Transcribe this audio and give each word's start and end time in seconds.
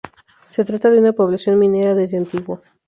Se 0.49 0.65
trata 0.65 0.89
de 0.89 0.97
una 0.97 1.13
población 1.13 1.59
minera 1.59 1.93
desde 1.93 2.17
antiguo. 2.17 2.63